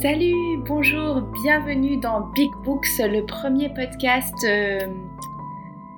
Salut, 0.00 0.56
bonjour, 0.66 1.20
bienvenue 1.42 1.98
dans 1.98 2.22
Big 2.30 2.50
Books, 2.64 2.86
le 3.00 3.20
premier 3.26 3.68
podcast. 3.68 4.32
euh, 4.44 4.78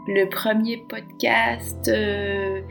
le 0.08 0.28
premier 0.28 0.78
podcast. 0.88 1.86
euh, 1.86 2.62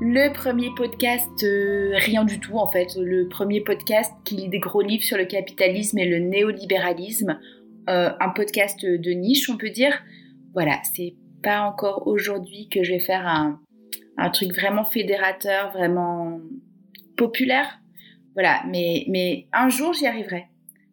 le 0.00 0.32
premier 0.32 0.70
podcast, 0.76 1.44
euh, 1.44 1.92
rien 1.98 2.24
du 2.24 2.40
tout 2.40 2.58
en 2.58 2.66
fait. 2.66 2.88
Le 2.96 3.28
premier 3.28 3.60
podcast 3.60 4.12
qui 4.24 4.34
lit 4.34 4.48
des 4.48 4.58
gros 4.58 4.80
livres 4.82 5.04
sur 5.04 5.16
le 5.16 5.24
capitalisme 5.24 5.98
et 5.98 6.06
le 6.06 6.18
néolibéralisme. 6.18 7.38
Un 7.86 8.30
podcast 8.30 8.84
de 8.84 9.10
niche, 9.12 9.48
on 9.48 9.56
peut 9.56 9.70
dire. 9.70 10.02
Voilà, 10.52 10.80
c'est 10.96 11.14
pas 11.44 11.60
encore 11.60 12.08
aujourd'hui 12.08 12.68
que 12.68 12.82
je 12.82 12.94
vais 12.94 12.98
faire 12.98 13.24
un 14.16 14.30
truc 14.30 14.52
vraiment 14.52 14.84
fédérateur, 14.84 15.70
vraiment 15.70 16.40
populaire. 17.16 17.78
Voilà, 18.34 18.62
mais, 18.66 19.04
mais 19.08 19.46
un 19.52 19.68
jour 19.68 19.92
j'y 19.92 20.06
arriverai. 20.06 20.46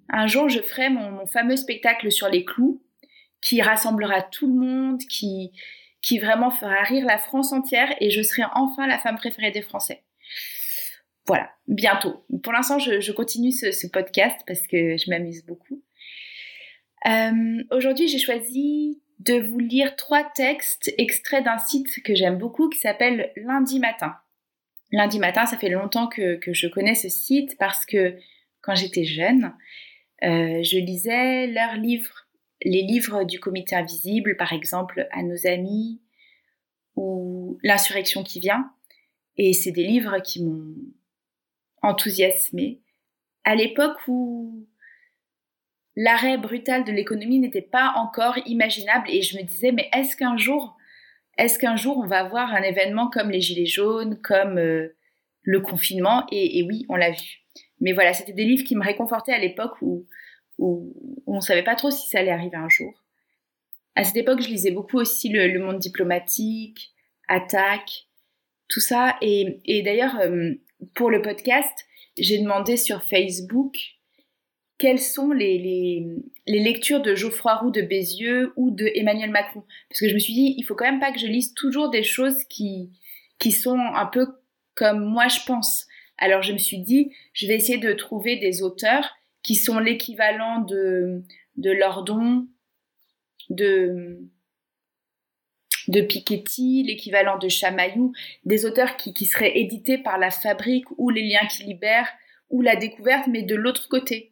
Un 0.09 0.27
jour 0.27 0.49
je 0.49 0.61
ferai 0.61 0.89
mon, 0.89 1.25
fameux 1.25 1.55
spectacle 1.55 2.11
sur 2.11 2.29
les 2.29 2.45
clous 2.45 2.81
qui 3.41 3.61
rassemblera 3.61 4.21
tout 4.21 4.47
le 4.47 4.53
monde, 4.53 5.01
qui, 5.09 5.51
qui 6.01 6.19
vraiment 6.19 6.51
fera 6.51 6.83
rire 6.83 7.05
la 7.05 7.17
France 7.17 7.51
entière 7.51 7.93
et 7.99 8.11
je 8.11 8.21
serai 8.21 8.43
enfin 8.53 8.87
la 8.87 8.99
femme 8.99 9.17
préférée 9.17 9.51
des 9.51 9.61
Français. 9.61 10.03
Voilà, 11.27 11.49
bientôt. 11.67 12.25
Pour 12.43 12.53
l'instant, 12.53 12.79
je, 12.79 13.11
continue 13.11 13.51
ce, 13.51 13.71
ce 13.71 13.87
podcast 13.87 14.39
parce 14.47 14.67
que 14.67 14.97
je 14.97 15.09
m'amuse 15.09 15.45
beaucoup. 15.45 15.83
Euh, 17.07 17.63
Aujourd'hui, 17.71 18.07
j'ai 18.07 18.19
choisi 18.19 19.01
de 19.19 19.39
vous 19.39 19.59
lire 19.59 19.95
trois 19.95 20.23
textes 20.23 20.91
extraits 20.97 21.43
d'un 21.43 21.59
site 21.59 22.01
que 22.03 22.15
j'aime 22.15 22.37
beaucoup 22.37 22.69
qui 22.69 22.79
s'appelle 22.79 23.31
Lundi 23.35 23.79
Matin. 23.79 24.15
Lundi 24.91 25.19
Matin, 25.19 25.45
ça 25.45 25.57
fait 25.57 25.69
longtemps 25.69 26.07
que, 26.07 26.39
je 26.45 26.67
connais 26.67 26.95
ce 26.95 27.09
site 27.09 27.57
parce 27.57 27.85
que 27.85 28.17
quand 28.61 28.75
j'étais 28.75 29.05
jeune, 29.05 29.55
euh, 30.23 30.61
je 30.63 30.77
lisais 30.77 31.47
leurs 31.47 31.75
livres, 31.75 32.27
les 32.63 32.81
livres 32.81 33.23
du 33.23 33.39
comité 33.39 33.75
invisible, 33.75 34.35
par 34.37 34.53
exemple, 34.53 35.07
à 35.11 35.23
nos 35.23 35.47
amis 35.47 36.01
ou 36.95 37.57
L'insurrection 37.63 38.23
qui 38.23 38.39
vient. 38.39 38.71
Et 39.37 39.53
c'est 39.53 39.71
des 39.71 39.85
livres 39.85 40.19
qui 40.19 40.43
m'ont 40.43 40.75
enthousiasmé 41.81 42.81
à 43.43 43.55
l'époque 43.55 43.97
où 44.07 44.67
l'arrêt 45.95 46.37
brutal 46.37 46.83
de 46.83 46.91
l'économie 46.91 47.39
n'était 47.39 47.61
pas 47.61 47.93
encore 47.95 48.37
imaginable 48.45 49.09
et 49.09 49.21
je 49.21 49.37
me 49.37 49.43
disais 49.43 49.71
mais 49.71 49.89
est-ce 49.93 50.15
qu'un 50.15 50.37
jour 50.37 50.77
est-ce 51.41 51.57
qu'un 51.57 51.75
jour 51.75 51.97
on 51.97 52.05
va 52.05 52.19
avoir 52.19 52.53
un 52.53 52.61
événement 52.61 53.09
comme 53.09 53.31
les 53.31 53.41
gilets 53.41 53.65
jaunes, 53.65 54.21
comme 54.21 54.57
euh, 54.57 54.95
le 55.41 55.59
confinement? 55.59 56.25
Et, 56.31 56.63
oui, 56.63 56.85
on 56.87 56.95
l'a 56.95 57.11
vu. 57.11 57.41
Mais 57.79 57.93
voilà, 57.93 58.13
c'était 58.13 58.33
des 58.33 58.45
livres 58.45 58.63
qui 58.63 58.75
me 58.75 58.83
réconfortaient 58.83 59.33
à 59.33 59.39
l'époque 59.39 59.81
où, 59.81 60.05
on 60.59 61.35
ne 61.35 61.41
savait 61.41 61.63
pas 61.63 61.75
trop 61.75 61.89
si 61.89 62.07
ça 62.07 62.19
allait 62.19 62.29
arriver 62.29 62.57
un 62.57 62.69
jour. 62.69 62.93
À 63.95 64.03
cette 64.03 64.17
époque, 64.17 64.41
je 64.41 64.47
lisais 64.47 64.69
beaucoup 64.69 64.97
aussi 64.97 65.29
le, 65.29 65.57
monde 65.57 65.79
diplomatique, 65.79 66.93
Attaque, 67.27 68.07
tout 68.69 68.79
ça. 68.79 69.17
Et, 69.21 69.59
et 69.65 69.81
d'ailleurs, 69.81 70.19
euh, 70.19 70.51
pour 70.93 71.09
le 71.09 71.23
podcast, 71.23 71.73
j'ai 72.17 72.37
demandé 72.37 72.77
sur 72.77 73.03
Facebook 73.03 73.75
quelles 74.81 74.99
sont 74.99 75.31
les, 75.31 76.07
lectures 76.47 77.03
de 77.03 77.13
Geoffroy 77.13 77.53
Roux 77.57 77.69
de 77.69 77.83
Bézieux 77.83 78.51
ou 78.55 78.71
de 78.71 78.89
Emmanuel 78.95 79.29
Macron? 79.29 79.63
Parce 79.87 79.99
que 79.99 80.09
je 80.09 80.15
me 80.15 80.19
suis 80.19 80.33
dit, 80.33 80.55
il 80.57 80.63
faut 80.63 80.73
quand 80.73 80.89
même 80.89 80.99
pas 80.99 81.11
que 81.11 81.19
je 81.19 81.27
lise 81.27 81.53
toujours 81.53 81.91
des 81.91 82.01
choses 82.01 82.43
qui, 82.45 82.89
sont 83.51 83.77
un 83.77 84.07
peu 84.07 84.25
comme 84.73 85.05
moi 85.05 85.27
je 85.27 85.39
pense. 85.45 85.85
Alors 86.17 86.41
je 86.41 86.51
me 86.51 86.57
suis 86.57 86.79
dit, 86.79 87.13
je 87.33 87.45
vais 87.45 87.53
essayer 87.53 87.77
de 87.77 87.93
trouver 87.93 88.37
des 88.37 88.63
auteurs 88.63 89.07
qui 89.43 89.53
sont 89.53 89.77
l'équivalent 89.77 90.61
de, 90.61 91.23
Lordon, 91.57 92.47
de, 93.51 94.17
de 95.89 96.01
Piketty, 96.01 96.85
l'équivalent 96.87 97.37
de 97.37 97.49
Chamaillou, 97.49 98.13
des 98.45 98.65
auteurs 98.65 98.97
qui 98.97 99.25
seraient 99.27 99.59
édités 99.59 99.99
par 99.99 100.17
la 100.17 100.31
Fabrique 100.31 100.85
ou 100.97 101.11
les 101.11 101.29
Liens 101.29 101.47
qui 101.55 101.65
libèrent 101.65 102.09
ou 102.49 102.63
la 102.63 102.75
Découverte, 102.75 103.27
mais 103.27 103.43
de 103.43 103.55
l'autre 103.55 103.87
côté. 103.87 104.30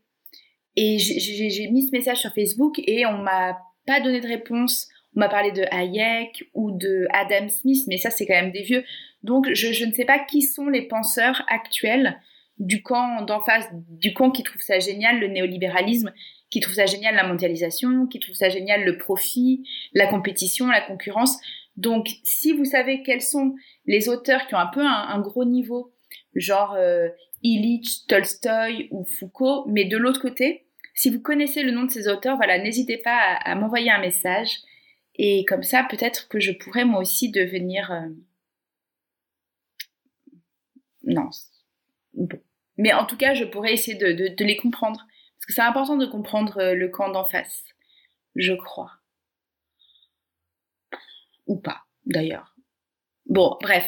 Et 0.81 0.97
j'ai 0.97 1.67
mis 1.67 1.87
ce 1.87 1.91
message 1.91 2.19
sur 2.19 2.33
Facebook 2.33 2.79
et 2.87 3.05
on 3.05 3.17
m'a 3.17 3.59
pas 3.85 3.99
donné 3.99 4.21
de 4.21 4.27
réponse. 4.27 4.87
On 5.13 5.19
m'a 5.19 5.27
parlé 5.27 5.51
de 5.51 5.63
Hayek 5.71 6.45
ou 6.53 6.71
de 6.71 7.05
Adam 7.09 7.49
Smith, 7.49 7.83
mais 7.87 7.97
ça 7.97 8.09
c'est 8.09 8.25
quand 8.25 8.41
même 8.41 8.53
des 8.53 8.61
vieux. 8.61 8.85
Donc 9.21 9.49
je, 9.51 9.83
ne 9.83 9.91
sais 9.91 10.05
pas 10.05 10.19
qui 10.19 10.41
sont 10.41 10.69
les 10.69 10.83
penseurs 10.83 11.43
actuels 11.49 12.17
du 12.59 12.81
camp 12.81 13.23
d'en 13.23 13.41
face, 13.41 13.67
du 13.89 14.13
camp 14.13 14.31
qui 14.31 14.43
trouve 14.43 14.61
ça 14.61 14.79
génial 14.79 15.19
le 15.19 15.27
néolibéralisme, 15.27 16.13
qui 16.49 16.61
trouve 16.61 16.75
ça 16.75 16.85
génial 16.85 17.13
la 17.13 17.27
mondialisation, 17.27 18.07
qui 18.07 18.21
trouve 18.21 18.35
ça 18.35 18.47
génial 18.47 18.85
le 18.85 18.97
profit, 18.97 19.67
la 19.93 20.07
compétition, 20.07 20.67
la 20.67 20.79
concurrence. 20.79 21.37
Donc 21.75 22.07
si 22.23 22.53
vous 22.53 22.63
savez 22.63 23.03
quels 23.03 23.21
sont 23.21 23.53
les 23.85 24.07
auteurs 24.07 24.47
qui 24.47 24.55
ont 24.55 24.59
un 24.59 24.67
peu 24.67 24.85
un, 24.85 25.09
un 25.09 25.19
gros 25.19 25.43
niveau, 25.43 25.91
genre 26.35 26.73
euh, 26.77 27.09
Illich, 27.43 28.07
Tolstoy 28.07 28.87
ou 28.91 29.03
Foucault, 29.03 29.65
mais 29.67 29.83
de 29.83 29.97
l'autre 29.97 30.21
côté, 30.21 30.67
si 30.99 31.09
vous 31.09 31.21
connaissez 31.21 31.63
le 31.63 31.71
nom 31.71 31.83
de 31.83 31.91
ces 31.91 32.09
auteurs, 32.09 32.35
voilà, 32.35 32.59
n'hésitez 32.59 32.97
pas 32.97 33.35
à, 33.45 33.55
m'envoyer 33.55 33.89
un 33.89 34.01
message. 34.01 34.57
Et 35.15 35.45
comme 35.45 35.63
ça, 35.63 35.87
peut-être 35.89 36.27
que 36.27 36.41
je 36.41 36.51
pourrais 36.51 36.83
moi 36.83 36.99
aussi 36.99 37.31
devenir... 37.31 37.89
Euh... 37.89 38.09
Non. 41.03 41.29
Bon. 42.15 42.41
Mais 42.75 42.91
en 42.91 43.05
tout 43.05 43.15
cas, 43.15 43.33
je 43.33 43.45
pourrais 43.45 43.71
essayer 43.71 43.95
de, 43.95 44.43
les 44.43 44.57
comprendre. 44.57 45.07
Parce 45.37 45.45
que 45.45 45.53
c'est 45.53 45.61
important 45.61 45.95
de 45.95 46.05
comprendre 46.05 46.57
euh, 46.57 46.75
le 46.75 46.89
camp 46.89 47.09
d'en 47.09 47.23
face. 47.23 47.63
Je 48.35 48.51
crois. 48.51 48.91
Ou 51.47 51.55
pas, 51.55 51.83
d'ailleurs. 52.07 52.57
Bon, 53.25 53.57
bref. 53.61 53.85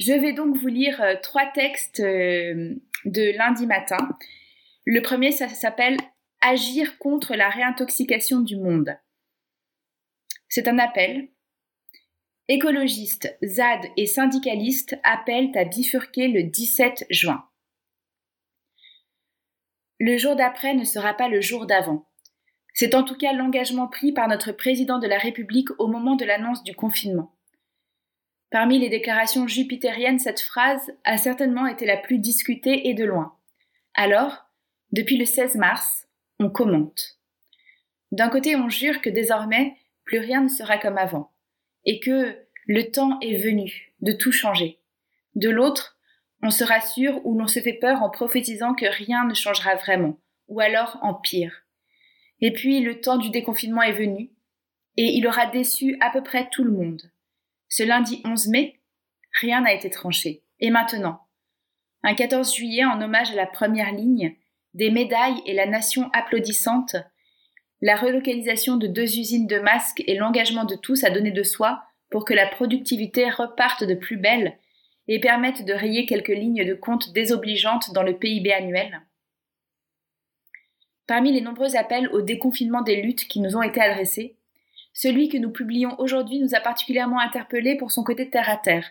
Je 0.00 0.14
vais 0.14 0.32
donc 0.32 0.56
vous 0.56 0.68
lire 0.68 0.98
euh, 1.02 1.14
trois 1.22 1.52
textes 1.52 2.00
de 2.00 3.36
lundi 3.36 3.66
matin. 3.66 3.98
Le 4.86 5.02
premier, 5.02 5.30
ça 5.30 5.46
s'appelle 5.48 5.98
Agir 6.44 6.98
contre 6.98 7.36
la 7.36 7.48
réintoxication 7.48 8.40
du 8.40 8.56
monde. 8.56 8.98
C'est 10.48 10.66
un 10.66 10.80
appel. 10.80 11.28
Écologistes, 12.48 13.38
ZAD 13.44 13.86
et 13.96 14.06
syndicalistes 14.06 14.98
appellent 15.04 15.56
à 15.56 15.64
bifurquer 15.64 16.26
le 16.26 16.42
17 16.42 17.06
juin. 17.10 17.48
Le 20.00 20.18
jour 20.18 20.34
d'après 20.34 20.74
ne 20.74 20.84
sera 20.84 21.14
pas 21.14 21.28
le 21.28 21.40
jour 21.40 21.66
d'avant. 21.66 22.08
C'est 22.74 22.96
en 22.96 23.04
tout 23.04 23.16
cas 23.16 23.32
l'engagement 23.32 23.86
pris 23.86 24.10
par 24.10 24.26
notre 24.26 24.50
président 24.50 24.98
de 24.98 25.06
la 25.06 25.18
République 25.18 25.68
au 25.78 25.86
moment 25.86 26.16
de 26.16 26.24
l'annonce 26.24 26.64
du 26.64 26.74
confinement. 26.74 27.36
Parmi 28.50 28.80
les 28.80 28.88
déclarations 28.88 29.46
jupitériennes, 29.46 30.18
cette 30.18 30.40
phrase 30.40 30.92
a 31.04 31.18
certainement 31.18 31.68
été 31.68 31.86
la 31.86 31.98
plus 31.98 32.18
discutée 32.18 32.88
et 32.88 32.94
de 32.94 33.04
loin. 33.04 33.38
Alors, 33.94 34.44
depuis 34.90 35.16
le 35.16 35.24
16 35.24 35.54
mars, 35.54 36.08
on 36.42 36.50
commente. 36.50 37.18
D'un 38.10 38.28
côté, 38.28 38.56
on 38.56 38.68
jure 38.68 39.00
que 39.00 39.10
désormais, 39.10 39.76
plus 40.04 40.18
rien 40.18 40.42
ne 40.42 40.48
sera 40.48 40.78
comme 40.78 40.98
avant, 40.98 41.32
et 41.84 42.00
que 42.00 42.36
le 42.66 42.90
temps 42.90 43.18
est 43.20 43.36
venu 43.36 43.94
de 44.00 44.12
tout 44.12 44.32
changer. 44.32 44.80
De 45.34 45.48
l'autre, 45.48 45.98
on 46.42 46.50
se 46.50 46.64
rassure 46.64 47.24
ou 47.24 47.38
l'on 47.38 47.46
se 47.46 47.60
fait 47.60 47.72
peur 47.72 48.02
en 48.02 48.10
prophétisant 48.10 48.74
que 48.74 48.86
rien 48.86 49.24
ne 49.24 49.34
changera 49.34 49.76
vraiment, 49.76 50.20
ou 50.48 50.60
alors 50.60 50.98
en 51.02 51.14
pire. 51.14 51.62
Et 52.40 52.52
puis 52.52 52.80
le 52.80 53.00
temps 53.00 53.16
du 53.16 53.30
déconfinement 53.30 53.82
est 53.82 53.92
venu, 53.92 54.30
et 54.96 55.06
il 55.14 55.26
aura 55.26 55.46
déçu 55.46 55.96
à 56.00 56.10
peu 56.10 56.22
près 56.22 56.48
tout 56.50 56.64
le 56.64 56.72
monde. 56.72 57.10
Ce 57.68 57.82
lundi 57.82 58.20
11 58.24 58.48
mai, 58.48 58.80
rien 59.40 59.62
n'a 59.62 59.72
été 59.72 59.88
tranché. 59.88 60.42
Et 60.60 60.70
maintenant 60.70 61.26
Un 62.02 62.14
14 62.14 62.54
juillet 62.54 62.84
en 62.84 63.00
hommage 63.00 63.30
à 63.30 63.36
la 63.36 63.46
première 63.46 63.92
ligne, 63.92 64.36
des 64.74 64.90
médailles 64.90 65.42
et 65.46 65.54
la 65.54 65.66
nation 65.66 66.10
applaudissante, 66.12 66.96
la 67.80 67.96
relocalisation 67.96 68.76
de 68.76 68.86
deux 68.86 69.18
usines 69.18 69.46
de 69.46 69.58
masques 69.58 70.02
et 70.06 70.14
l'engagement 70.14 70.64
de 70.64 70.76
tous 70.76 71.04
à 71.04 71.10
donner 71.10 71.32
de 71.32 71.42
soi 71.42 71.82
pour 72.10 72.24
que 72.24 72.34
la 72.34 72.46
productivité 72.46 73.28
reparte 73.28 73.84
de 73.84 73.94
plus 73.94 74.16
belle 74.16 74.58
et 75.08 75.18
permette 75.20 75.64
de 75.64 75.72
rayer 75.72 76.06
quelques 76.06 76.28
lignes 76.28 76.64
de 76.64 76.74
compte 76.74 77.12
désobligeantes 77.12 77.92
dans 77.92 78.02
le 78.02 78.16
PIB 78.16 78.52
annuel. 78.52 79.02
Parmi 81.06 81.32
les 81.32 81.40
nombreux 81.40 81.76
appels 81.76 82.08
au 82.08 82.22
déconfinement 82.22 82.82
des 82.82 83.02
luttes 83.02 83.26
qui 83.26 83.40
nous 83.40 83.56
ont 83.56 83.62
été 83.62 83.80
adressés, 83.80 84.36
celui 84.92 85.28
que 85.28 85.38
nous 85.38 85.50
publions 85.50 85.98
aujourd'hui 85.98 86.38
nous 86.38 86.54
a 86.54 86.60
particulièrement 86.60 87.18
interpellés 87.18 87.76
pour 87.76 87.90
son 87.90 88.04
côté 88.04 88.30
terre 88.30 88.48
à 88.48 88.56
terre. 88.56 88.86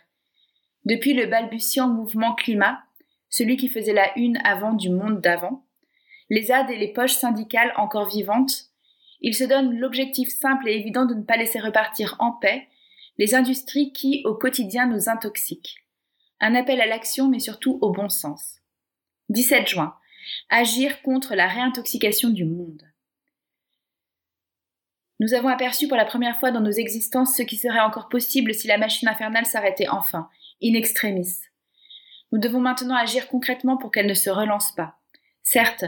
Depuis 0.84 1.14
le 1.14 1.28
balbutiant 1.28 1.88
mouvement 1.88 2.36
climat, 2.36 2.84
celui 3.30 3.56
qui 3.56 3.70
faisait 3.70 3.94
la 3.94 4.18
une 4.18 4.38
avant 4.44 4.74
du 4.74 4.90
monde 4.90 5.22
d'avant, 5.22 5.66
les 6.32 6.44
ZAD 6.44 6.72
et 6.72 6.78
les 6.78 6.94
poches 6.94 7.14
syndicales 7.14 7.74
encore 7.76 8.10
vivantes, 8.10 8.70
il 9.20 9.36
se 9.36 9.44
donne 9.44 9.78
l'objectif 9.78 10.30
simple 10.30 10.70
et 10.70 10.76
évident 10.78 11.06
de 11.06 11.14
ne 11.14 11.24
pas 11.24 11.36
laisser 11.36 11.60
repartir 11.60 12.16
en 12.20 12.32
paix 12.32 12.68
les 13.18 13.36
industries 13.36 13.92
qui, 13.92 14.24
au 14.26 14.34
quotidien, 14.34 14.88
nous 14.88 15.10
intoxiquent. 15.10 15.86
Un 16.40 16.56
appel 16.56 16.80
à 16.80 16.88
l'action, 16.88 17.28
mais 17.28 17.40
surtout 17.40 17.78
au 17.82 17.92
bon 17.92 18.08
sens. 18.08 18.62
17 19.30 19.68
juin. 19.68 19.96
agir 20.50 21.02
contre 21.02 21.36
la 21.36 21.48
réintoxication 21.48 22.30
du 22.30 22.46
monde. 22.46 22.84
Nous 25.20 25.34
avons 25.34 25.50
aperçu 25.50 25.88
pour 25.90 25.98
la 25.98 26.06
première 26.06 26.40
fois 26.40 26.52
dans 26.52 26.62
nos 26.62 26.72
existences 26.72 27.36
ce 27.36 27.44
qui 27.44 27.58
serait 27.58 27.82
encore 27.82 28.08
possible 28.08 28.54
si 28.54 28.68
la 28.68 28.78
machine 28.78 29.10
infernale 29.10 29.46
s'arrêtait 29.46 29.90
enfin, 29.90 30.30
in 30.64 30.76
extremis. 30.76 31.28
Nous 32.32 32.40
devons 32.40 32.62
maintenant 32.62 32.96
agir 32.96 33.28
concrètement 33.28 33.76
pour 33.76 33.92
qu'elle 33.92 34.08
ne 34.08 34.14
se 34.14 34.30
relance 34.30 34.72
pas. 34.72 34.98
Certes, 35.44 35.86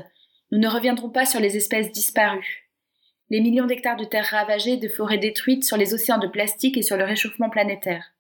nous 0.54 0.60
ne 0.60 0.70
reviendrons 0.70 1.10
pas 1.10 1.26
sur 1.26 1.40
les 1.40 1.58
espèces 1.58 1.92
disparues. 1.92 2.70
Les 3.32 3.42
millions 3.42 3.66
d'hectares 3.66 3.98
de 3.98 4.06
terres 4.06 4.28
ravagées, 4.30 4.78
de 4.78 4.88
forêts 4.88 5.18
détruites, 5.18 5.64
sur 5.64 5.78
les 5.78 5.96
océans 5.96 6.20
de 6.20 6.28
plastique 6.28 6.78
et 6.78 6.84
sur 6.84 6.96
le 6.96 7.06
réchauffement 7.06 7.50
planétaire. 7.50 8.14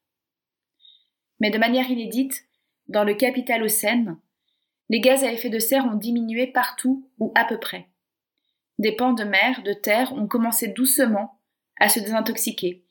Mais 1.39 1.51
de 1.51 1.59
manière 1.59 1.87
inédite, 1.91 2.45
dans 2.87 3.03
le 3.03 3.13
capital 3.13 3.61
Océane, 3.61 4.17
les 4.89 4.99
gaz 4.99 5.23
à 5.23 5.31
effet 5.31 5.51
de 5.51 5.59
serre 5.59 5.85
ont 5.85 5.93
diminué 5.93 6.47
partout 6.47 7.07
ou 7.19 7.31
à 7.35 7.45
peu 7.45 7.59
près. 7.59 7.87
Des 8.79 8.93
pans 8.93 9.13
de 9.13 9.25
mer, 9.25 9.61
de 9.61 9.73
terre 9.73 10.11
ont 10.13 10.25
commencé 10.25 10.69
doucement 10.69 11.39
à 11.79 11.87
se 11.87 11.99
désintoxiquer, 11.99 12.83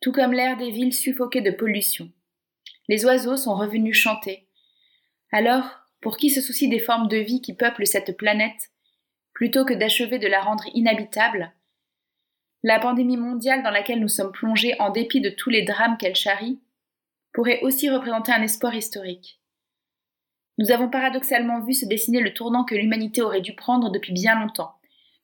tout 0.00 0.10
comme 0.10 0.32
l'air 0.32 0.56
des 0.56 0.72
villes 0.72 0.94
suffoquées 0.94 1.42
de 1.42 1.52
pollution. 1.52 2.10
Les 2.88 3.04
oiseaux 3.04 3.36
sont 3.36 3.54
revenus 3.54 3.96
chanter. 3.96 4.48
Alors, 5.30 5.83
pour 6.04 6.18
qui 6.18 6.28
se 6.28 6.42
soucie 6.42 6.68
des 6.68 6.80
formes 6.80 7.08
de 7.08 7.16
vie 7.16 7.40
qui 7.40 7.54
peuplent 7.54 7.86
cette 7.86 8.18
planète, 8.18 8.70
plutôt 9.32 9.64
que 9.64 9.72
d'achever 9.72 10.18
de 10.18 10.26
la 10.26 10.42
rendre 10.42 10.64
inhabitable, 10.74 11.50
la 12.62 12.78
pandémie 12.78 13.16
mondiale 13.16 13.62
dans 13.62 13.70
laquelle 13.70 14.00
nous 14.00 14.08
sommes 14.08 14.30
plongés 14.30 14.78
en 14.80 14.90
dépit 14.90 15.22
de 15.22 15.30
tous 15.30 15.48
les 15.48 15.62
drames 15.62 15.96
qu'elle 15.96 16.14
charrie 16.14 16.60
pourrait 17.32 17.62
aussi 17.62 17.88
représenter 17.88 18.32
un 18.32 18.42
espoir 18.42 18.74
historique. 18.74 19.40
Nous 20.58 20.72
avons 20.72 20.90
paradoxalement 20.90 21.64
vu 21.64 21.72
se 21.72 21.86
dessiner 21.86 22.20
le 22.20 22.34
tournant 22.34 22.64
que 22.64 22.74
l'humanité 22.74 23.22
aurait 23.22 23.40
dû 23.40 23.54
prendre 23.54 23.90
depuis 23.90 24.12
bien 24.12 24.38
longtemps, 24.38 24.74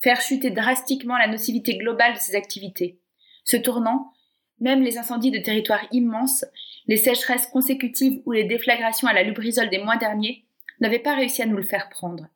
faire 0.01 0.23
chuter 0.23 0.49
drastiquement 0.49 1.19
la 1.19 1.29
nocivité 1.29 1.77
globale 1.77 2.15
de 2.15 2.19
ses 2.19 2.37
activités. 2.37 2.99
Ce 3.45 3.59
tournant, 3.59 4.15
même 4.61 4.83
les 4.83 4.97
incendies 4.97 5.31
de 5.31 5.41
territoires 5.41 5.87
immenses, 5.93 6.47
les 6.87 6.97
sécheresses 6.97 7.49
consécutives 7.49 8.23
ou 8.25 8.33
les 8.33 8.45
déflagrations 8.45 9.09
à 9.09 9.13
la 9.13 9.25
lubrizole 9.25 9.69
des 9.69 9.85
mois 9.85 9.99
derniers 9.99 10.47
n'avaient 10.81 10.99
pas 10.99 11.15
réussi 11.15 11.43
à 11.43 11.47
nous 11.47 11.57
le 11.57 11.63
faire 11.63 11.89
prendre. 11.89 12.27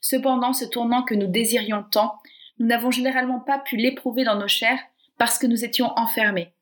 Cependant, 0.00 0.52
ce 0.52 0.64
tournant 0.64 1.02
que 1.02 1.14
nous 1.14 1.26
désirions 1.26 1.84
tant, 1.90 2.18
nous 2.58 2.66
n'avons 2.66 2.90
généralement 2.90 3.40
pas 3.40 3.58
pu 3.58 3.76
l'éprouver 3.76 4.24
dans 4.24 4.38
nos 4.38 4.48
chairs 4.48 4.80
parce 5.18 5.38
que 5.38 5.46
nous 5.46 5.64
étions 5.64 5.92
enfermés. 5.96 6.52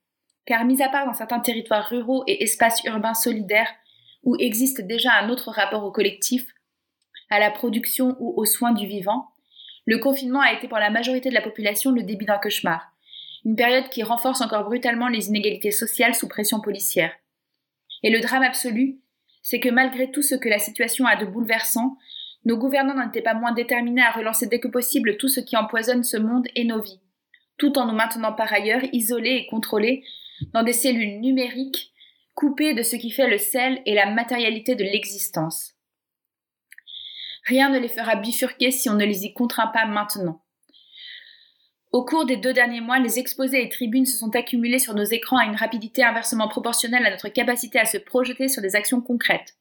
Car, 0.45 0.65
mis 0.65 0.81
à 0.81 0.89
part 0.89 1.05
dans 1.05 1.13
certains 1.13 1.39
territoires 1.39 1.87
ruraux 1.89 2.23
et 2.27 2.43
espaces 2.43 2.83
urbains 2.83 3.13
solidaires 3.13 3.71
où 4.23 4.35
existe 4.37 4.81
déjà 4.81 5.13
un 5.13 5.29
autre 5.29 5.49
rapport 5.51 5.83
au 5.83 5.91
collectif, 5.91 6.45
à 7.29 7.39
la 7.39 7.49
production 7.49 8.15
ou 8.19 8.33
aux 8.39 8.45
soins 8.45 8.73
du 8.73 8.85
vivant, 8.85 9.29
le 9.85 9.97
confinement 9.97 10.41
a 10.41 10.53
été 10.53 10.67
pour 10.67 10.77
la 10.77 10.89
majorité 10.89 11.29
de 11.29 11.33
la 11.33 11.41
population 11.41 11.91
le 11.91 12.03
début 12.03 12.25
d'un 12.25 12.37
cauchemar, 12.37 12.91
une 13.45 13.55
période 13.55 13.89
qui 13.89 14.03
renforce 14.03 14.41
encore 14.41 14.65
brutalement 14.65 15.07
les 15.07 15.29
inégalités 15.29 15.71
sociales 15.71 16.13
sous 16.13 16.27
pression 16.27 16.59
policière. 16.59 17.11
Et 18.03 18.11
le 18.11 18.19
drame 18.19 18.43
absolu, 18.43 19.00
c'est 19.41 19.59
que 19.59 19.69
malgré 19.69 20.11
tout 20.11 20.21
ce 20.21 20.35
que 20.35 20.49
la 20.49 20.59
situation 20.59 21.05
a 21.05 21.15
de 21.15 21.25
bouleversant, 21.25 21.97
nos 22.45 22.57
gouvernants 22.57 23.05
n'étaient 23.05 23.21
pas 23.21 23.33
moins 23.33 23.53
déterminés 23.53 24.01
à 24.01 24.11
relancer 24.11 24.47
dès 24.47 24.59
que 24.59 24.67
possible 24.67 25.17
tout 25.17 25.27
ce 25.27 25.39
qui 25.39 25.57
empoisonne 25.57 26.03
ce 26.03 26.17
monde 26.17 26.47
et 26.55 26.63
nos 26.63 26.81
vies, 26.81 27.01
tout 27.57 27.77
en 27.77 27.85
nous 27.85 27.95
maintenant 27.95 28.33
par 28.33 28.51
ailleurs 28.51 28.83
isolés 28.93 29.43
et 29.43 29.47
contrôlés 29.47 30.03
dans 30.53 30.63
des 30.63 30.73
cellules 30.73 31.19
numériques 31.19 31.91
coupées 32.33 32.73
de 32.73 32.81
ce 32.81 32.95
qui 32.95 33.11
fait 33.11 33.29
le 33.29 33.37
sel 33.37 33.81
et 33.85 33.93
la 33.93 34.09
matérialité 34.09 34.75
de 34.75 34.83
l'existence. 34.83 35.73
Rien 37.45 37.69
ne 37.69 37.79
les 37.79 37.87
fera 37.87 38.15
bifurquer 38.15 38.71
si 38.71 38.89
on 38.89 38.95
ne 38.95 39.05
les 39.05 39.25
y 39.25 39.33
contraint 39.33 39.67
pas 39.67 39.85
maintenant. 39.85 40.40
Au 41.91 42.05
cours 42.05 42.25
des 42.25 42.37
deux 42.37 42.53
derniers 42.53 42.79
mois, 42.79 42.99
les 42.99 43.19
exposés 43.19 43.63
et 43.63 43.69
tribunes 43.69 44.05
se 44.05 44.17
sont 44.17 44.33
accumulés 44.33 44.79
sur 44.79 44.93
nos 44.93 45.03
écrans 45.03 45.37
à 45.37 45.45
une 45.45 45.57
rapidité 45.57 46.03
inversement 46.03 46.47
proportionnelle 46.47 47.05
à 47.05 47.11
notre 47.11 47.27
capacité 47.27 47.79
à 47.79 47.85
se 47.85 47.97
projeter 47.97 48.47
sur 48.47 48.61
des 48.61 48.77
actions 48.77 49.01
concrètes. 49.01 49.57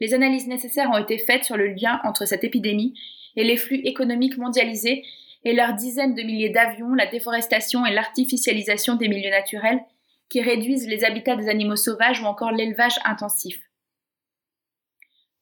Les 0.00 0.12
analyses 0.12 0.48
nécessaires 0.48 0.90
ont 0.90 0.98
été 0.98 1.16
faites 1.18 1.44
sur 1.44 1.56
le 1.56 1.68
lien 1.68 2.00
entre 2.02 2.26
cette 2.26 2.42
épidémie 2.42 2.98
et 3.36 3.44
les 3.44 3.56
flux 3.56 3.80
économiques 3.84 4.36
mondialisés 4.36 5.04
et 5.44 5.52
leurs 5.52 5.74
dizaines 5.74 6.16
de 6.16 6.22
milliers 6.22 6.50
d'avions, 6.50 6.92
la 6.94 7.06
déforestation 7.06 7.86
et 7.86 7.92
l'artificialisation 7.92 8.96
des 8.96 9.08
milieux 9.08 9.30
naturels 9.30 9.80
qui 10.28 10.40
réduisent 10.40 10.88
les 10.88 11.04
habitats 11.04 11.36
des 11.36 11.48
animaux 11.48 11.76
sauvages 11.76 12.20
ou 12.20 12.24
encore 12.24 12.50
l'élevage 12.50 12.98
intensif. 13.04 13.60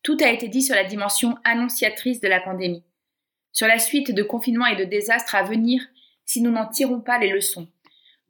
Tout 0.03 0.19
a 0.21 0.31
été 0.31 0.49
dit 0.49 0.63
sur 0.63 0.75
la 0.75 0.85
dimension 0.85 1.37
annonciatrice 1.45 2.21
de 2.21 2.29
la 2.29 2.41
pandémie, 2.41 2.85
sur 3.53 3.67
la 3.67 3.79
suite 3.79 4.15
de 4.15 4.23
confinements 4.23 4.67
et 4.67 4.77
de 4.77 4.85
désastres 4.85 5.35
à 5.35 5.43
venir 5.43 5.81
si 6.29 6.43
nous 6.43 6.51
n'en 6.51 6.69
tirons 6.69 7.01
pas 7.01 7.19
les 7.19 7.31
leçons. 7.31 7.69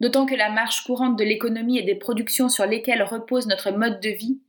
D'autant 0.00 0.24
que 0.24 0.36
la 0.36 0.50
marche 0.50 0.84
courante 0.84 1.18
de 1.18 1.24
l'économie 1.24 1.78
et 1.78 1.82
des 1.82 1.96
productions 1.96 2.48
sur 2.48 2.64
lesquelles 2.64 3.02
repose 3.02 3.48
notre 3.48 3.72
mode 3.72 4.00
de 4.00 4.10
vie 4.10 4.40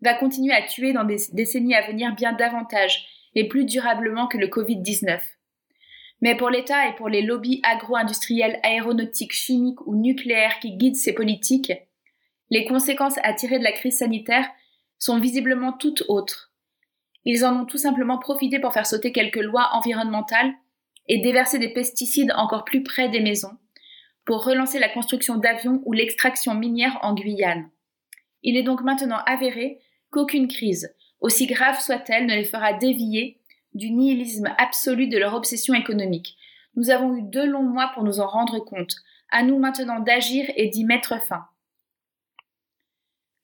va 0.00 0.14
continuer 0.14 0.54
à 0.54 0.62
tuer 0.62 0.94
dans 0.94 1.04
des 1.04 1.18
décennies 1.32 1.74
à 1.74 1.86
venir 1.86 2.14
bien 2.14 2.32
davantage 2.32 3.06
et 3.34 3.46
plus 3.46 3.66
durablement 3.66 4.26
que 4.26 4.38
le 4.38 4.46
Covid-19. 4.46 5.20
Mais 6.22 6.34
pour 6.34 6.48
l'État 6.48 6.88
et 6.88 6.94
pour 6.94 7.10
les 7.10 7.20
lobbies 7.20 7.60
agro-industriels, 7.62 8.58
aéronautiques, 8.62 9.34
chimiques 9.34 9.86
ou 9.86 9.94
nucléaires 9.94 10.58
qui 10.60 10.72
guident 10.72 10.96
ces 10.96 11.12
politiques, 11.12 11.72
les 12.48 12.64
conséquences 12.64 13.18
à 13.22 13.34
tirer 13.34 13.58
de 13.58 13.64
la 13.64 13.72
crise 13.72 13.98
sanitaire 13.98 14.48
sont 14.98 15.20
visiblement 15.20 15.72
toutes 15.72 16.04
autres. 16.08 16.52
Ils 17.26 17.44
en 17.44 17.60
ont 17.60 17.66
tout 17.66 17.78
simplement 17.78 18.18
profité 18.18 18.60
pour 18.60 18.72
faire 18.72 18.86
sauter 18.86 19.12
quelques 19.12 19.36
lois 19.36 19.68
environnementales 19.72 20.54
et 21.08 21.18
déverser 21.18 21.58
des 21.58 21.72
pesticides 21.72 22.32
encore 22.36 22.64
plus 22.64 22.82
près 22.82 23.08
des 23.08 23.20
maisons, 23.20 23.56
pour 24.24 24.44
relancer 24.44 24.78
la 24.78 24.88
construction 24.88 25.36
d'avions 25.36 25.82
ou 25.84 25.92
l'extraction 25.92 26.54
minière 26.54 26.98
en 27.02 27.14
Guyane. 27.14 27.68
Il 28.42 28.56
est 28.56 28.62
donc 28.62 28.82
maintenant 28.82 29.18
avéré 29.26 29.80
qu'aucune 30.10 30.48
crise, 30.48 30.94
aussi 31.20 31.46
grave 31.46 31.80
soit-elle, 31.80 32.26
ne 32.26 32.34
les 32.34 32.44
fera 32.44 32.72
dévier 32.72 33.40
du 33.74 33.90
nihilisme 33.90 34.54
absolu 34.58 35.08
de 35.08 35.18
leur 35.18 35.34
obsession 35.34 35.74
économique. 35.74 36.36
Nous 36.76 36.90
avons 36.90 37.16
eu 37.16 37.22
deux 37.22 37.46
longs 37.46 37.62
mois 37.62 37.90
pour 37.94 38.04
nous 38.04 38.20
en 38.20 38.26
rendre 38.26 38.60
compte. 38.60 38.94
À 39.30 39.42
nous 39.42 39.58
maintenant 39.58 40.00
d'agir 40.00 40.44
et 40.56 40.68
d'y 40.68 40.84
mettre 40.84 41.20
fin. 41.20 41.46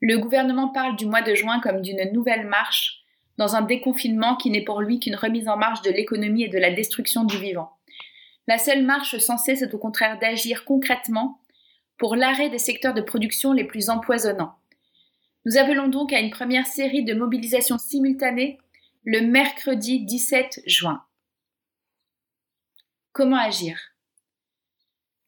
Le 0.01 0.19
gouvernement 0.19 0.69
parle 0.69 0.97
du 0.97 1.07
mois 1.07 1.23
de 1.23 1.35
juin 1.35 1.61
comme 1.61 1.83
d'une 1.83 2.13
nouvelle 2.13 2.47
marche 2.47 3.00
dans 3.41 3.57
un 3.57 3.63
déconfinement 3.63 4.37
qui 4.37 4.51
n'est 4.51 4.65
pour 4.65 4.83
lui 4.83 5.01
qu'une 5.01 5.17
remise 5.17 5.49
en 5.49 5.57
marche 5.57 5.81
de 5.81 5.91
l'économie 5.91 6.43
et 6.43 6.49
de 6.49 6.59
la 6.59 6.71
destruction 6.71 7.25
du 7.25 7.39
vivant. 7.39 7.71
La 8.47 8.59
seule 8.59 8.85
marche 8.85 9.17
censée, 9.17 9.57
c'est 9.57 9.73
au 9.73 9.79
contraire 9.79 10.19
d'agir 10.19 10.67
concrètement 10.67 11.41
pour 11.97 12.17
l'arrêt 12.17 12.51
des 12.51 12.59
secteurs 12.59 12.93
de 12.93 13.01
production 13.01 13.55
les 13.55 13.65
plus 13.65 13.89
empoisonnants. 13.89 14.57
Nous 15.47 15.57
appelons 15.57 15.89
donc 15.89 16.13
à 16.13 16.21
une 16.21 16.29
première 16.29 16.67
série 16.67 17.03
de 17.03 17.15
mobilisations 17.15 17.79
simultanées 17.79 18.59
le 19.05 19.23
mercredi 19.23 20.05
17 20.05 20.61
juin. 20.67 21.03
Comment 23.13 23.39
agir? 23.39 23.81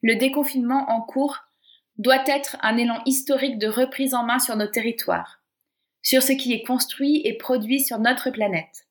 Le 0.03 0.17
déconfinement 0.17 0.85
en 0.91 1.01
cours 1.01 1.39
doit 1.97 2.23
être 2.27 2.57
un 2.61 2.77
élan 2.77 3.01
historique 3.07 3.57
de 3.57 3.67
reprise 3.67 4.13
en 4.13 4.23
main 4.23 4.37
sur 4.37 4.55
nos 4.55 4.67
territoires, 4.67 5.42
sur 6.03 6.21
ce 6.21 6.33
qui 6.33 6.53
est 6.53 6.63
construit 6.63 7.21
et 7.25 7.33
produit 7.33 7.79
sur 7.79 7.97
notre 7.97 8.29
planète. 8.29 8.85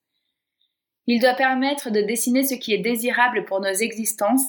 Il 1.07 1.21
doit 1.21 1.35
permettre 1.35 1.91
de 1.91 2.01
dessiner 2.01 2.43
ce 2.43 2.55
qui 2.55 2.73
est 2.73 2.79
désirable 2.79 3.45
pour 3.45 3.61
nos 3.61 3.73
existences 3.73 4.47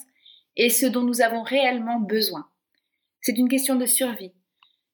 et 0.55 0.69
ce 0.69 0.85
dont 0.85 1.03
nous 1.03 1.21
avons 1.21 1.43
réellement 1.43 1.99
besoin. 1.99 2.47
C'est 3.21 3.37
une 3.37 3.49
question 3.49 3.75
de 3.75 3.85
survie, 3.85 4.33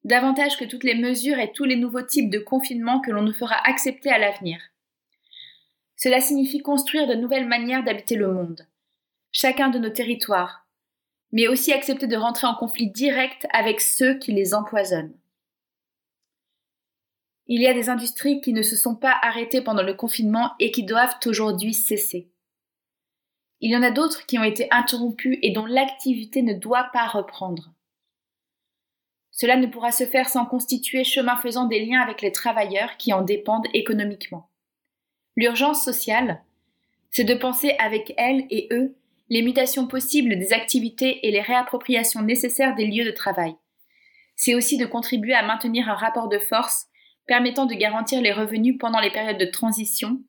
davantage 0.04 0.58
que 0.58 0.66
toutes 0.66 0.84
les 0.84 0.96
mesures 0.96 1.40
et 1.40 1.52
tous 1.52 1.66
les 1.66 1.76
nouveaux 1.76 2.02
types 2.02 2.30
de 2.30 2.40
confinement 2.40 3.02
que 3.02 3.12
l'on 3.12 3.22
nous 3.22 3.34
fera 3.34 3.56
accepter 3.68 4.10
à 4.10 4.18
l'avenir. 4.18 4.60
Cela 5.96 6.22
signifie 6.22 6.62
construire 6.62 7.08
de 7.08 7.16
nouvelles 7.16 7.48
manières 7.48 7.84
d'habiter 7.84 8.16
le 8.16 8.32
monde, 8.32 8.66
chacun 9.32 9.70
de 9.70 9.80
nos 9.80 9.90
territoires, 9.90 10.66
mais 11.32 11.48
aussi 11.48 11.74
accepter 11.74 12.08
de 12.08 12.16
rentrer 12.16 12.48
en 12.48 12.56
conflit 12.56 12.90
direct 12.90 13.46
avec 13.52 13.82
ceux 13.82 14.18
qui 14.18 14.32
les 14.32 14.54
empoisonnent. 14.54 15.19
Il 17.52 17.64
y 17.64 17.68
a 17.68 17.74
des 17.74 17.90
industries 17.90 18.42
qui 18.42 18.54
ne 18.54 18.62
se 18.62 18.76
sont 18.76 18.96
pas 18.96 19.18
arrêtées 19.24 19.62
pendant 19.62 19.82
le 19.82 19.96
confinement 19.96 20.54
et 20.60 20.70
qui 20.70 20.84
doivent 20.84 21.18
aujourd'hui 21.26 21.74
cesser. 21.74 22.30
Il 23.60 23.72
y 23.72 23.76
en 23.76 23.82
a 23.82 23.90
d'autres 23.90 24.28
qui 24.28 24.38
ont 24.38 24.44
été 24.44 24.68
interrompues 24.70 25.40
et 25.42 25.52
dont 25.52 25.66
l'activité 25.66 26.44
ne 26.44 26.54
doit 26.54 26.92
pas 26.94 27.08
reprendre. 27.08 27.74
Cela 29.32 29.58
ne 29.58 29.66
pourra 29.66 29.92
se 29.92 30.06
faire 30.06 30.30
sans 30.30 30.46
constituer 30.46 31.04
chemin 31.04 31.38
faisant 31.38 31.66
des 31.66 31.84
liens 31.84 32.02
avec 32.02 32.22
les 32.22 32.32
travailleurs 32.32 32.98
qui 32.98 33.14
en 33.14 33.24
dépendent 33.24 33.68
économiquement. 33.74 34.48
L'urgence 35.36 35.84
sociale, 35.84 36.44
c'est 37.10 37.24
de 37.24 37.34
penser 37.34 37.76
avec 37.80 38.14
elles 38.18 38.46
et 38.52 38.68
eux 38.72 38.96
les 39.30 39.42
mutations 39.42 39.88
possibles 39.88 40.38
des 40.38 40.54
activités 40.54 41.28
et 41.28 41.32
les 41.32 41.42
réappropriations 41.42 42.22
nécessaires 42.22 42.76
des 42.76 42.86
lieux 42.86 43.06
de 43.06 43.12
travail. 43.12 43.56
C'est 44.36 44.54
aussi 44.54 44.78
de 44.78 44.86
contribuer 44.86 45.34
à 45.34 45.46
maintenir 45.46 45.90
un 45.90 45.96
rapport 45.96 46.30
de 46.30 46.38
force 46.38 46.89
permettant 47.30 47.68
de 47.68 47.76
garantir 47.76 48.22
les 48.22 48.34
revenus 48.34 48.80
pendant 48.80 49.00
les 49.00 49.12
périodes 49.12 49.38
de 49.38 49.46
transition 49.46 50.20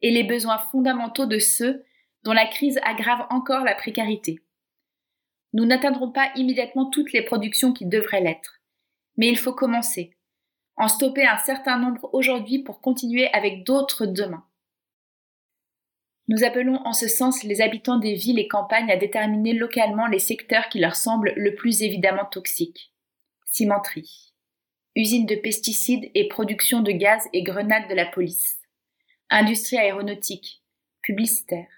et 0.00 0.10
les 0.10 0.24
besoins 0.24 0.58
fondamentaux 0.58 1.26
de 1.26 1.38
ceux 1.38 1.84
dont 2.24 2.32
la 2.32 2.46
crise 2.46 2.80
aggrave 2.84 3.26
encore 3.28 3.64
la 3.64 3.74
précarité. 3.74 4.40
Nous 5.52 5.66
n'atteindrons 5.66 6.10
pas 6.10 6.32
immédiatement 6.36 6.88
toutes 6.88 7.12
les 7.12 7.20
productions 7.20 7.74
qui 7.74 7.84
devraient 7.84 8.22
l'être, 8.22 8.62
mais 9.18 9.28
il 9.28 9.36
faut 9.36 9.52
commencer, 9.52 10.16
en 10.78 10.88
stopper 10.88 11.26
un 11.26 11.36
certain 11.36 11.78
nombre 11.78 12.08
aujourd'hui 12.14 12.60
pour 12.60 12.80
continuer 12.80 13.28
avec 13.34 13.64
d'autres 13.64 14.06
demain. 14.06 14.44
Nous 16.28 16.44
appelons 16.44 16.80
en 16.86 16.94
ce 16.94 17.08
sens 17.08 17.42
les 17.44 17.60
habitants 17.60 17.98
des 17.98 18.14
villes 18.14 18.38
et 18.38 18.48
campagnes 18.48 18.90
à 18.90 18.96
déterminer 18.96 19.52
localement 19.52 20.06
les 20.06 20.18
secteurs 20.18 20.70
qui 20.70 20.78
leur 20.78 20.96
semblent 20.96 21.34
le 21.36 21.54
plus 21.54 21.82
évidemment 21.82 22.24
toxiques. 22.24 22.94
Cimenterie, 23.44 24.27
usines 24.98 25.26
de 25.26 25.36
pesticides 25.36 26.10
et 26.16 26.26
production 26.26 26.80
de 26.80 26.90
gaz 26.90 27.28
et 27.32 27.44
grenades 27.44 27.88
de 27.88 27.94
la 27.94 28.04
police, 28.04 28.58
industrie 29.30 29.78
aéronautique, 29.78 30.60
publicitaire, 31.02 31.68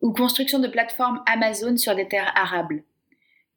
ou 0.00 0.12
construction 0.12 0.58
de 0.58 0.66
plateformes 0.66 1.22
Amazon 1.26 1.76
sur 1.76 1.94
des 1.94 2.08
terres 2.08 2.32
arables, 2.34 2.82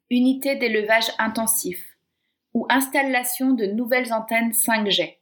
unités 0.08 0.54
d'élevage 0.54 1.10
intensif, 1.18 1.84
ou 2.54 2.64
installation 2.70 3.54
de 3.54 3.66
nouvelles 3.66 4.12
antennes 4.12 4.52
5G, 4.52 5.16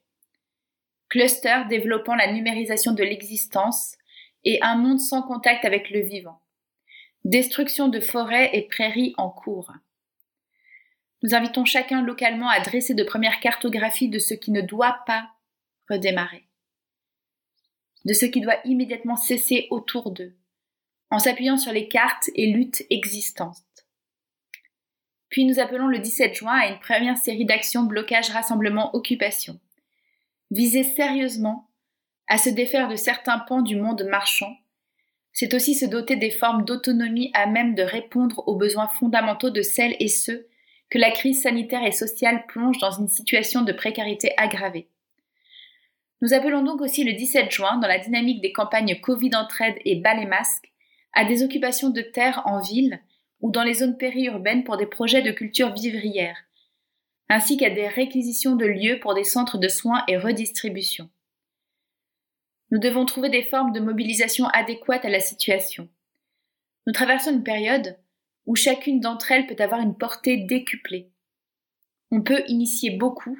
clusters 1.08 1.66
développant 1.68 2.14
la 2.14 2.30
numérisation 2.30 2.92
de 2.92 3.02
l'existence 3.02 3.96
et 4.44 4.62
un 4.62 4.76
monde 4.76 5.00
sans 5.00 5.22
contact 5.22 5.64
avec 5.64 5.88
le 5.88 6.00
vivant, 6.00 6.42
destruction 7.24 7.88
de 7.88 8.00
forêts 8.00 8.50
et 8.52 8.68
prairies 8.68 9.14
en 9.16 9.30
cours. 9.30 9.72
Nous 11.22 11.34
invitons 11.34 11.64
chacun 11.64 12.02
localement 12.02 12.48
à 12.48 12.60
dresser 12.60 12.94
de 12.94 13.04
premières 13.04 13.40
cartographies 13.40 14.08
de 14.08 14.18
ce 14.18 14.34
qui 14.34 14.50
ne 14.50 14.62
doit 14.62 15.00
pas 15.06 15.28
redémarrer, 15.88 16.46
de 18.06 18.14
ce 18.14 18.24
qui 18.26 18.40
doit 18.40 18.58
immédiatement 18.64 19.16
cesser 19.16 19.66
autour 19.70 20.12
d'eux, 20.12 20.34
en 21.10 21.18
s'appuyant 21.18 21.58
sur 21.58 21.72
les 21.72 21.88
cartes 21.88 22.30
et 22.34 22.46
luttes 22.46 22.84
existantes. 22.88 23.56
Puis 25.28 25.44
nous 25.44 25.60
appelons 25.60 25.86
le 25.86 25.98
17 25.98 26.34
juin 26.34 26.58
à 26.58 26.66
une 26.68 26.80
première 26.80 27.16
série 27.16 27.44
d'actions 27.44 27.84
blocage, 27.84 28.30
rassemblement, 28.30 28.94
occupation. 28.96 29.60
Viser 30.50 30.82
sérieusement 30.82 31.68
à 32.28 32.38
se 32.38 32.48
défaire 32.48 32.88
de 32.88 32.96
certains 32.96 33.38
pans 33.38 33.62
du 33.62 33.76
monde 33.76 34.04
marchand, 34.08 34.56
c'est 35.32 35.54
aussi 35.54 35.74
se 35.74 35.84
doter 35.84 36.16
des 36.16 36.30
formes 36.30 36.64
d'autonomie 36.64 37.30
à 37.34 37.46
même 37.46 37.74
de 37.74 37.82
répondre 37.82 38.42
aux 38.48 38.56
besoins 38.56 38.88
fondamentaux 38.88 39.50
de 39.50 39.62
celles 39.62 39.96
et 40.00 40.08
ceux 40.08 40.48
que 40.90 40.98
la 40.98 41.12
crise 41.12 41.42
sanitaire 41.42 41.84
et 41.84 41.92
sociale 41.92 42.44
plonge 42.46 42.78
dans 42.78 42.90
une 42.90 43.08
situation 43.08 43.62
de 43.62 43.72
précarité 43.72 44.32
aggravée. 44.36 44.88
Nous 46.20 46.34
appelons 46.34 46.62
donc 46.62 46.80
aussi 46.80 47.04
le 47.04 47.14
17 47.14 47.50
juin, 47.50 47.78
dans 47.78 47.88
la 47.88 47.98
dynamique 47.98 48.42
des 48.42 48.52
campagnes 48.52 49.00
Covid 49.00 49.34
entraide 49.34 49.76
et 49.84 49.96
bas 49.96 50.14
les 50.14 50.26
masques, 50.26 50.70
à 51.12 51.24
des 51.24 51.42
occupations 51.42 51.90
de 51.90 52.02
terres 52.02 52.42
en 52.44 52.60
ville 52.60 53.00
ou 53.40 53.50
dans 53.50 53.62
les 53.62 53.74
zones 53.74 53.96
périurbaines 53.96 54.64
pour 54.64 54.76
des 54.76 54.86
projets 54.86 55.22
de 55.22 55.30
culture 55.30 55.72
vivrière, 55.72 56.36
ainsi 57.28 57.56
qu'à 57.56 57.70
des 57.70 57.88
réquisitions 57.88 58.56
de 58.56 58.66
lieux 58.66 59.00
pour 59.00 59.14
des 59.14 59.24
centres 59.24 59.58
de 59.58 59.68
soins 59.68 60.04
et 60.08 60.18
redistribution. 60.18 61.08
Nous 62.70 62.78
devons 62.78 63.06
trouver 63.06 63.30
des 63.30 63.42
formes 63.42 63.72
de 63.72 63.80
mobilisation 63.80 64.46
adéquates 64.48 65.04
à 65.04 65.10
la 65.10 65.20
situation. 65.20 65.88
Nous 66.86 66.92
traversons 66.92 67.32
une 67.32 67.42
période 67.42 67.96
où 68.46 68.54
chacune 68.54 69.00
d'entre 69.00 69.32
elles 69.32 69.46
peut 69.46 69.62
avoir 69.62 69.80
une 69.80 69.96
portée 69.96 70.38
décuplée. 70.38 71.10
On 72.10 72.22
peut 72.22 72.42
initier 72.48 72.90
beaucoup 72.90 73.38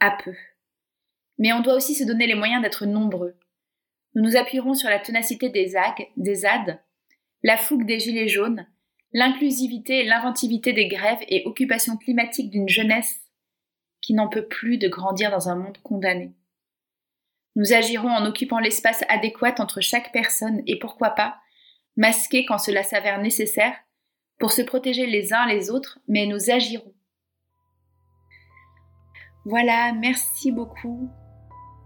à 0.00 0.10
peu. 0.10 0.34
Mais 1.38 1.52
on 1.52 1.60
doit 1.60 1.74
aussi 1.74 1.94
se 1.94 2.04
donner 2.04 2.26
les 2.26 2.34
moyens 2.34 2.62
d'être 2.62 2.86
nombreux. 2.86 3.36
Nous 4.14 4.22
nous 4.22 4.36
appuierons 4.36 4.74
sur 4.74 4.88
la 4.88 4.98
ténacité 4.98 5.48
des 5.48 5.76
AG, 5.76 6.08
des 6.16 6.42
la 7.42 7.56
fougue 7.56 7.86
des 7.86 8.00
gilets 8.00 8.28
jaunes, 8.28 8.66
l'inclusivité 9.12 10.00
et 10.00 10.04
l'inventivité 10.04 10.72
des 10.72 10.88
grèves 10.88 11.22
et 11.28 11.42
occupations 11.46 11.96
climatiques 11.96 12.50
d'une 12.50 12.68
jeunesse 12.68 13.20
qui 14.00 14.14
n'en 14.14 14.28
peut 14.28 14.46
plus 14.46 14.78
de 14.78 14.88
grandir 14.88 15.30
dans 15.30 15.48
un 15.48 15.56
monde 15.56 15.78
condamné. 15.82 16.32
Nous 17.56 17.72
agirons 17.72 18.10
en 18.10 18.24
occupant 18.26 18.58
l'espace 18.58 19.04
adéquat 19.08 19.54
entre 19.58 19.80
chaque 19.80 20.12
personne 20.12 20.62
et 20.66 20.78
pourquoi 20.78 21.10
pas, 21.10 21.38
masquer 21.96 22.44
quand 22.44 22.58
cela 22.58 22.84
s'avère 22.84 23.20
nécessaire, 23.20 23.74
pour 24.38 24.52
se 24.52 24.62
protéger 24.62 25.06
les 25.06 25.32
uns 25.32 25.46
les 25.46 25.70
autres, 25.70 25.98
mais 26.08 26.26
nous 26.26 26.50
agirons. 26.50 26.92
Voilà, 29.44 29.92
merci 29.92 30.52
beaucoup 30.52 31.08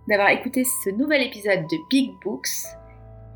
d'avoir 0.09 0.31
écouté 0.31 0.65
ce 0.65 0.91
nouvel 0.91 1.23
épisode 1.23 1.63
de 1.63 1.77
Big 1.89 2.11
Books 2.25 2.49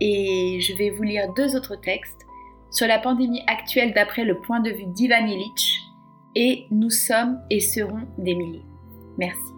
et 0.00 0.58
je 0.60 0.76
vais 0.76 0.90
vous 0.90 1.04
lire 1.04 1.32
deux 1.34 1.56
autres 1.56 1.76
textes 1.76 2.26
sur 2.70 2.86
la 2.86 2.98
pandémie 2.98 3.42
actuelle 3.46 3.94
d'après 3.94 4.24
le 4.24 4.40
point 4.40 4.60
de 4.60 4.70
vue 4.70 4.86
d'Ivan 4.86 5.26
Illich 5.26 5.80
et 6.34 6.66
Nous 6.70 6.90
sommes 6.90 7.40
et 7.50 7.60
serons 7.60 8.06
des 8.18 8.34
milliers. 8.34 8.64
Merci. 9.16 9.55